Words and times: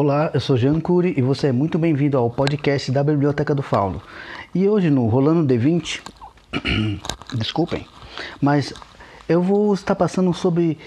Olá, 0.00 0.30
eu 0.32 0.38
sou 0.38 0.56
Jean 0.56 0.78
Cury 0.78 1.12
e 1.16 1.20
você 1.20 1.48
é 1.48 1.52
muito 1.52 1.76
bem-vindo 1.76 2.16
ao 2.16 2.30
podcast 2.30 2.92
da 2.92 3.02
Biblioteca 3.02 3.52
do 3.52 3.64
Fauno. 3.64 4.00
E 4.54 4.68
hoje 4.68 4.90
no 4.90 5.08
Rolando 5.08 5.52
D20, 5.52 6.02
desculpem, 7.34 7.84
mas 8.40 8.72
eu 9.28 9.42
vou 9.42 9.74
estar 9.74 9.96
passando 9.96 10.32
sobre 10.32 10.78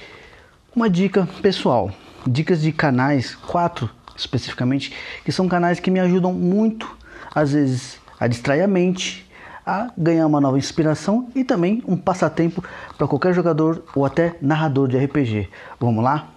uma 0.73 0.89
dica 0.89 1.27
pessoal, 1.41 1.91
dicas 2.25 2.61
de 2.61 2.71
canais, 2.71 3.35
quatro 3.35 3.89
especificamente, 4.15 4.93
que 5.25 5.31
são 5.33 5.45
canais 5.45 5.77
que 5.77 5.91
me 5.91 5.99
ajudam 5.99 6.31
muito, 6.31 6.89
às 7.35 7.51
vezes, 7.51 7.99
a 8.17 8.27
distrair 8.27 8.61
a 8.61 8.67
mente, 8.67 9.29
a 9.65 9.91
ganhar 9.97 10.25
uma 10.25 10.39
nova 10.39 10.57
inspiração 10.57 11.27
e 11.35 11.43
também 11.43 11.83
um 11.85 11.97
passatempo 11.97 12.63
para 12.97 13.09
qualquer 13.09 13.33
jogador 13.33 13.83
ou 13.93 14.05
até 14.05 14.37
narrador 14.41 14.87
de 14.87 14.97
RPG. 14.97 15.49
Vamos 15.81 16.01
lá? 16.01 16.29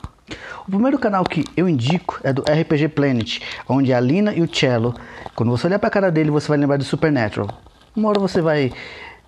O 0.67 0.71
primeiro 0.71 0.99
canal 0.99 1.25
que 1.25 1.45
eu 1.57 1.69
indico 1.69 2.19
é 2.23 2.33
do 2.33 2.43
RPG 2.43 2.89
Planet, 2.89 3.41
onde 3.69 3.93
a 3.93 4.01
Lina 4.01 4.33
e 4.33 4.41
o 4.41 4.49
Cello, 4.53 4.95
quando 5.35 5.51
você 5.51 5.67
olhar 5.67 5.79
para 5.79 5.89
a 5.89 5.91
cara 5.91 6.11
dele, 6.11 6.31
você 6.31 6.49
vai 6.49 6.57
lembrar 6.57 6.79
de 6.79 6.85
Supernatural. 6.85 7.49
Uma 7.95 8.09
hora 8.09 8.19
você 8.19 8.41
vai 8.41 8.73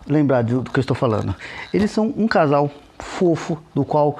lembrar 0.06 0.43
do 0.43 0.62
que 0.62 0.79
eu 0.79 0.80
estou 0.80 0.97
falando. 0.97 1.34
Eles 1.73 1.91
são 1.91 2.12
um 2.17 2.27
casal 2.27 2.70
fofo, 2.98 3.59
do 3.75 3.84
qual, 3.84 4.19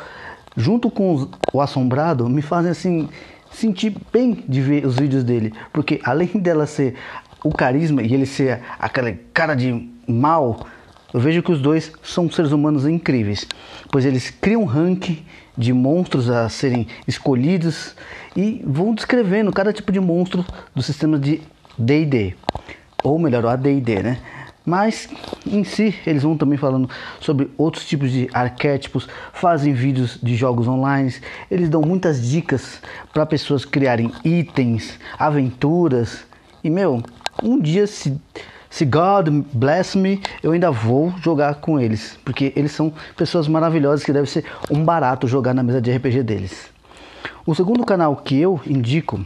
junto 0.57 0.91
com 0.91 1.29
o 1.53 1.61
Assombrado, 1.61 2.29
me 2.29 2.43
fazem 2.43 2.71
assim 2.71 3.09
sentir 3.51 3.97
bem 4.13 4.45
de 4.47 4.61
ver 4.61 4.85
os 4.85 4.97
vídeos 4.97 5.25
dele, 5.25 5.55
porque 5.73 5.99
além 6.05 6.29
dela 6.29 6.67
ser 6.67 6.95
o 7.43 7.51
carisma 7.51 8.03
e 8.03 8.13
ele 8.13 8.27
ser 8.27 8.61
aquela 8.79 9.13
cara 9.33 9.55
de 9.55 9.89
mal, 10.07 10.67
eu 11.15 11.21
vejo 11.21 11.43
que 11.43 11.53
os 11.53 11.61
dois 11.61 11.93
são 12.03 12.31
seres 12.31 12.53
humanos 12.53 12.87
incríveis, 12.87 13.47
pois 13.91 14.05
eles 14.05 14.31
criam 14.31 14.63
um 14.63 14.67
ranking 14.67 15.25
de 15.57 15.73
monstros 15.73 16.29
a 16.29 16.49
serem 16.49 16.87
escolhidos 17.07 17.95
e 18.37 18.63
vão 18.67 18.95
descrevendo 18.95 19.53
cada 19.53 19.73
tipo 19.73 19.93
de 19.93 20.01
monstro 20.01 20.45
do 20.75 20.83
sistema 20.83 21.19
de 21.19 21.41
D&D, 21.79 22.35
ou 23.03 23.19
melhor, 23.19 23.47
AD&D, 23.47 24.03
né? 24.03 24.19
Mas 24.67 25.09
em 25.47 25.63
si 25.63 25.95
eles 26.05 26.25
vão 26.25 26.37
também 26.37 26.59
falando 26.59 26.91
sobre 27.21 27.49
outros 27.57 27.87
tipos 27.87 28.11
de 28.11 28.29
arquétipos, 28.33 29.09
fazem 29.33 29.73
vídeos 29.73 30.19
de 30.21 30.35
jogos 30.35 30.67
online, 30.67 31.15
eles 31.49 31.69
dão 31.69 31.81
muitas 31.83 32.21
dicas 32.29 32.83
para 33.13 33.25
pessoas 33.25 33.65
criarem 33.65 34.11
itens, 34.25 34.99
aventuras. 35.17 36.27
E 36.65 36.69
meu, 36.69 37.01
um 37.45 37.61
dia 37.61 37.87
se 37.87 38.21
se 38.71 38.85
God 38.85 39.29
bless 39.53 39.97
me, 39.97 40.21
eu 40.43 40.53
ainda 40.53 40.71
vou 40.71 41.15
jogar 41.23 41.55
com 41.57 41.79
eles, 41.79 42.19
porque 42.25 42.53
eles 42.57 42.73
são 42.73 42.93
pessoas 43.17 43.49
maravilhosas 43.49 44.05
que 44.05 44.13
deve 44.13 44.29
ser 44.29 44.45
um 44.71 44.85
barato 44.85 45.27
jogar 45.29 45.55
na 45.55 45.63
mesa 45.63 45.81
de 45.81 45.95
RPG 45.95 46.23
deles. 46.23 46.69
O 47.47 47.55
segundo 47.55 47.85
canal 47.85 48.17
que 48.17 48.41
eu 48.41 48.61
indico 48.67 49.25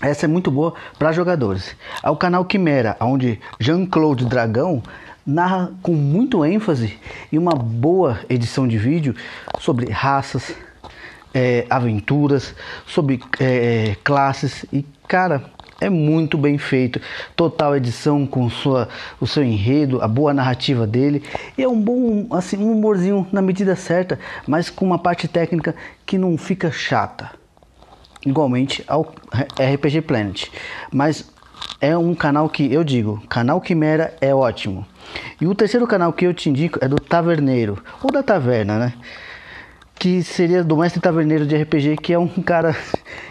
essa 0.00 0.26
é 0.26 0.28
muito 0.28 0.50
boa 0.50 0.74
para 0.98 1.12
jogadores. 1.12 1.76
É 2.02 2.10
o 2.10 2.16
canal 2.16 2.44
Quimera, 2.44 2.96
onde 3.00 3.38
Jean-Claude 3.60 4.24
Dragão 4.24 4.82
narra 5.24 5.70
com 5.80 5.92
muito 5.92 6.44
ênfase 6.44 6.98
e 7.30 7.38
uma 7.38 7.52
boa 7.52 8.18
edição 8.28 8.66
de 8.66 8.76
vídeo 8.76 9.14
sobre 9.60 9.90
raças, 9.90 10.56
é, 11.32 11.64
aventuras, 11.70 12.54
sobre 12.84 13.20
é, 13.38 13.96
classes 14.02 14.66
e 14.72 14.84
cara 15.06 15.44
é 15.82 15.90
muito 15.90 16.38
bem 16.38 16.56
feito. 16.58 17.00
Total 17.34 17.76
edição 17.76 18.26
com 18.26 18.48
sua, 18.48 18.88
o 19.20 19.26
seu 19.26 19.42
enredo, 19.42 20.00
a 20.00 20.06
boa 20.06 20.32
narrativa 20.32 20.86
dele. 20.86 21.22
E 21.58 21.62
é 21.62 21.68
um 21.68 21.80
bom, 21.80 22.26
assim, 22.30 22.56
um 22.56 22.72
humorzinho 22.72 23.26
na 23.32 23.42
medida 23.42 23.74
certa, 23.74 24.18
mas 24.46 24.70
com 24.70 24.84
uma 24.84 24.98
parte 24.98 25.26
técnica 25.26 25.74
que 26.06 26.16
não 26.16 26.38
fica 26.38 26.70
chata. 26.70 27.30
Igualmente 28.24 28.84
ao 28.86 29.12
RPG 29.58 30.02
Planet. 30.02 30.48
Mas 30.92 31.28
é 31.80 31.96
um 31.96 32.14
canal 32.14 32.48
que 32.48 32.72
eu 32.72 32.84
digo, 32.84 33.20
canal 33.28 33.60
Quimera 33.60 34.14
é 34.20 34.32
ótimo. 34.32 34.86
E 35.40 35.46
o 35.46 35.54
terceiro 35.54 35.86
canal 35.86 36.12
que 36.12 36.24
eu 36.24 36.32
te 36.32 36.48
indico 36.48 36.78
é 36.80 36.86
do 36.86 36.96
Taverneiro, 36.96 37.82
ou 38.00 38.10
da 38.12 38.22
Taverna, 38.22 38.78
né? 38.78 38.92
Que 40.02 40.20
seria 40.20 40.64
do 40.64 40.76
mestre 40.76 41.00
taverneiro 41.00 41.46
de 41.46 41.54
RPG, 41.54 41.96
que 41.98 42.12
é 42.12 42.18
um 42.18 42.26
cara 42.42 42.74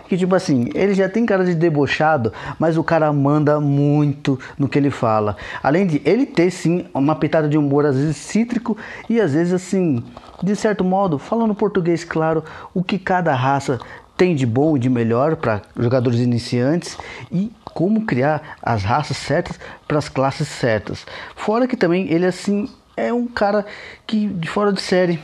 que, 0.07 0.15
tipo 0.15 0.33
assim, 0.33 0.69
ele 0.73 0.93
já 0.93 1.09
tem 1.09 1.25
cara 1.25 1.43
de 1.43 1.53
debochado, 1.53 2.31
mas 2.57 2.77
o 2.77 2.83
cara 2.83 3.11
manda 3.11 3.59
muito 3.59 4.39
no 4.57 4.69
que 4.69 4.79
ele 4.79 4.89
fala. 4.89 5.35
Além 5.61 5.85
de 5.85 6.01
ele 6.05 6.25
ter, 6.25 6.49
sim, 6.49 6.85
uma 6.93 7.13
pitada 7.13 7.49
de 7.49 7.57
humor, 7.57 7.85
às 7.85 7.97
vezes 7.97 8.15
cítrico 8.15 8.77
e 9.09 9.19
às 9.19 9.33
vezes, 9.33 9.51
assim, 9.51 10.01
de 10.41 10.55
certo 10.55 10.81
modo, 10.81 11.19
falando 11.19 11.53
português, 11.53 12.05
claro, 12.05 12.41
o 12.73 12.81
que 12.81 12.97
cada 12.97 13.35
raça 13.35 13.77
tem 14.15 14.33
de 14.33 14.45
bom 14.45 14.77
e 14.77 14.79
de 14.79 14.89
melhor 14.89 15.35
para 15.35 15.61
jogadores 15.77 16.21
iniciantes 16.21 16.97
e 17.29 17.51
como 17.65 18.05
criar 18.05 18.55
as 18.61 18.81
raças 18.85 19.17
certas 19.17 19.59
para 19.85 19.97
as 19.97 20.07
classes 20.07 20.47
certas. 20.47 21.05
Fora 21.35 21.67
que 21.67 21.75
também 21.75 22.09
ele, 22.09 22.25
assim, 22.25 22.69
é 22.95 23.11
um 23.11 23.27
cara 23.27 23.65
que, 24.07 24.25
de 24.27 24.47
fora 24.47 24.71
de 24.71 24.79
série 24.79 25.19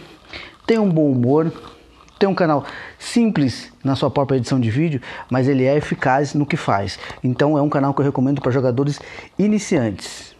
tem 0.67 0.77
um 0.77 0.89
bom 0.89 1.09
humor, 1.09 1.51
tem 2.19 2.27
um 2.27 2.35
canal 2.35 2.65
simples 2.99 3.71
na 3.83 3.95
sua 3.95 4.11
própria 4.11 4.37
edição 4.37 4.59
de 4.59 4.69
vídeo, 4.69 5.01
mas 5.29 5.47
ele 5.47 5.63
é 5.63 5.77
eficaz 5.77 6.33
no 6.33 6.45
que 6.45 6.57
faz. 6.57 6.99
Então 7.23 7.57
é 7.57 7.61
um 7.61 7.69
canal 7.69 7.93
que 7.93 8.01
eu 8.01 8.05
recomendo 8.05 8.41
para 8.41 8.51
jogadores 8.51 8.99
iniciantes. 9.39 10.35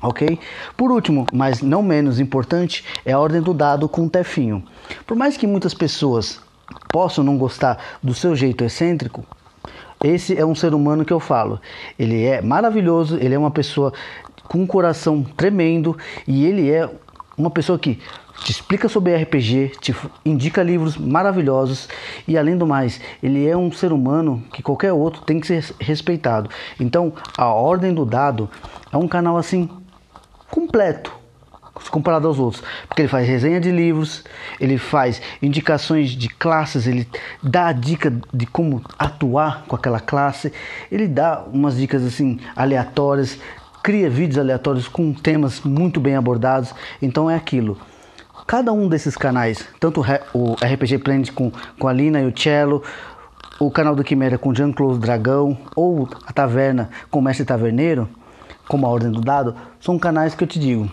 Ok? 0.00 0.38
Por 0.76 0.90
último, 0.90 1.26
mas 1.32 1.62
não 1.62 1.82
menos 1.82 2.20
importante, 2.20 2.84
é 3.04 3.12
a 3.12 3.18
ordem 3.18 3.40
do 3.40 3.52
dado 3.52 3.88
com 3.88 4.06
o 4.06 4.10
Tefinho. 4.10 4.62
Por 5.06 5.16
mais 5.16 5.36
que 5.36 5.46
muitas 5.46 5.74
pessoas 5.74 6.40
possam 6.88 7.24
não 7.24 7.36
gostar 7.36 7.78
do 8.02 8.14
seu 8.14 8.34
jeito 8.36 8.64
excêntrico, 8.64 9.24
esse 10.02 10.36
é 10.36 10.44
um 10.44 10.54
ser 10.54 10.74
humano 10.74 11.04
que 11.04 11.12
eu 11.12 11.20
falo. 11.20 11.60
Ele 11.96 12.24
é 12.24 12.42
maravilhoso, 12.42 13.16
ele 13.20 13.34
é 13.34 13.38
uma 13.38 13.50
pessoa 13.50 13.92
com 14.48 14.58
um 14.58 14.66
coração 14.66 15.22
tremendo 15.22 15.96
e 16.26 16.44
ele 16.44 16.70
é 16.70 16.90
uma 17.36 17.50
pessoa 17.50 17.78
que 17.78 17.98
te 18.44 18.50
explica 18.50 18.88
sobre 18.88 19.16
RPG, 19.16 19.72
te 19.80 19.94
indica 20.24 20.62
livros 20.62 20.96
maravilhosos 20.96 21.88
e 22.26 22.36
além 22.36 22.56
do 22.56 22.66
mais, 22.66 23.00
ele 23.22 23.46
é 23.46 23.56
um 23.56 23.70
ser 23.70 23.92
humano 23.92 24.42
que 24.52 24.62
qualquer 24.62 24.92
outro 24.92 25.22
tem 25.22 25.38
que 25.40 25.46
ser 25.46 25.74
respeitado. 25.80 26.50
Então, 26.80 27.12
a 27.36 27.46
Ordem 27.46 27.94
do 27.94 28.04
Dado 28.04 28.50
é 28.92 28.96
um 28.96 29.08
canal 29.08 29.36
assim 29.36 29.68
completo 30.50 31.22
comparado 31.90 32.28
aos 32.28 32.38
outros, 32.38 32.62
porque 32.86 33.02
ele 33.02 33.08
faz 33.08 33.26
resenha 33.26 33.60
de 33.60 33.70
livros, 33.70 34.24
ele 34.60 34.78
faz 34.78 35.20
indicações 35.40 36.10
de 36.10 36.28
classes, 36.28 36.86
ele 36.86 37.08
dá 37.42 37.68
a 37.68 37.72
dica 37.72 38.12
de 38.32 38.46
como 38.46 38.82
atuar 38.98 39.64
com 39.66 39.74
aquela 39.74 39.98
classe, 39.98 40.52
ele 40.90 41.08
dá 41.08 41.42
umas 41.52 41.76
dicas 41.76 42.04
assim 42.04 42.38
aleatórias, 42.54 43.38
cria 43.82 44.08
vídeos 44.08 44.38
aleatórios 44.38 44.88
com 44.88 45.12
temas 45.12 45.60
muito 45.60 46.00
bem 46.00 46.16
abordados. 46.16 46.74
Então 47.00 47.30
é 47.30 47.34
aquilo 47.34 47.78
cada 48.46 48.72
um 48.72 48.88
desses 48.88 49.16
canais, 49.16 49.66
tanto 49.80 50.02
o 50.34 50.54
RPG 50.54 50.98
Planet 50.98 51.30
com, 51.32 51.50
com 51.78 51.88
a 51.88 51.92
Lina 51.92 52.20
e 52.20 52.26
o 52.26 52.38
Cello, 52.38 52.82
o 53.58 53.70
canal 53.70 53.94
do 53.94 54.04
Quimera 54.04 54.36
com 54.36 54.54
Jean-Claude 54.54 54.98
Dragão, 54.98 55.56
ou 55.74 56.08
a 56.26 56.32
Taverna 56.32 56.90
com 57.10 57.20
o 57.20 57.22
Mestre 57.22 57.44
Taverneiro, 57.44 58.08
como 58.68 58.86
a 58.86 58.90
Ordem 58.90 59.10
do 59.10 59.20
Dado, 59.20 59.54
são 59.80 59.98
canais 59.98 60.34
que 60.34 60.44
eu 60.44 60.48
te 60.48 60.58
digo. 60.58 60.90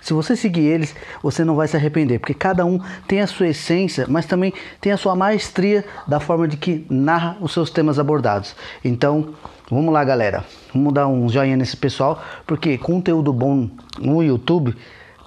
Se 0.00 0.12
você 0.12 0.34
seguir 0.34 0.62
eles, 0.62 0.94
você 1.22 1.44
não 1.44 1.54
vai 1.54 1.68
se 1.68 1.76
arrepender, 1.76 2.18
porque 2.18 2.34
cada 2.34 2.64
um 2.64 2.80
tem 3.06 3.20
a 3.20 3.26
sua 3.26 3.48
essência, 3.48 4.06
mas 4.08 4.26
também 4.26 4.52
tem 4.80 4.92
a 4.92 4.96
sua 4.96 5.14
maestria 5.14 5.84
da 6.06 6.18
forma 6.18 6.48
de 6.48 6.56
que 6.56 6.84
narra 6.90 7.36
os 7.40 7.52
seus 7.52 7.70
temas 7.70 7.98
abordados. 7.98 8.56
Então, 8.84 9.34
vamos 9.70 9.92
lá, 9.92 10.04
galera. 10.04 10.44
Vamos 10.74 10.92
dar 10.92 11.06
um 11.06 11.28
joinha 11.28 11.56
nesse 11.56 11.76
pessoal, 11.76 12.22
porque 12.46 12.78
conteúdo 12.78 13.32
bom 13.32 13.68
no 13.98 14.22
YouTube 14.22 14.74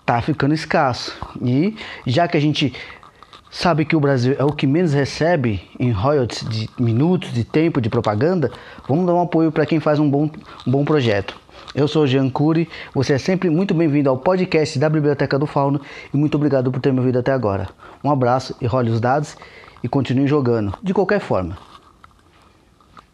tá 0.06 0.22
ficando 0.22 0.54
escasso. 0.54 1.18
E 1.42 1.76
já 2.06 2.28
que 2.28 2.38
a 2.38 2.40
gente 2.40 2.74
sabe 3.50 3.86
que 3.86 3.96
o 3.96 4.00
Brasil 4.00 4.36
é 4.38 4.44
o 4.44 4.52
que 4.52 4.68
menos 4.68 4.94
recebe 4.94 5.62
em 5.80 5.90
royalties 5.92 6.48
de 6.48 6.70
minutos 6.78 7.32
de 7.32 7.44
tempo 7.44 7.80
de 7.80 7.90
propaganda, 7.90 8.52
vamos 8.88 9.06
dar 9.06 9.14
um 9.14 9.22
apoio 9.22 9.52
para 9.52 9.66
quem 9.66 9.80
faz 9.80 9.98
um 9.98 10.10
bom, 10.10 10.30
um 10.68 10.72
bom 10.72 10.84
projeto. 10.84 11.36
Eu 11.74 11.88
sou 11.88 12.04
o 12.04 12.08
Jean 12.08 12.30
Cury, 12.30 12.70
você 12.94 13.14
é 13.14 13.18
sempre 13.18 13.50
muito 13.50 13.74
bem-vindo 13.74 14.10
ao 14.10 14.18
podcast 14.18 14.78
da 14.78 14.90
Biblioteca 14.90 15.38
do 15.40 15.46
Fauno 15.46 15.82
e 16.14 16.18
muito 16.18 16.36
obrigado 16.36 16.72
por 16.72 16.80
ter 16.80 16.94
me 16.94 17.00
ouvido 17.00 17.20
até 17.20 17.32
agora. 17.32 17.68
Um 18.04 18.12
abraço 18.12 18.56
e 18.62 18.66
role 18.66 18.92
os 18.92 19.00
dados 19.00 19.36
e 19.84 19.88
continue 19.88 20.28
jogando, 20.28 20.74
de 20.82 20.94
qualquer 20.94 21.20
forma. 21.20 21.58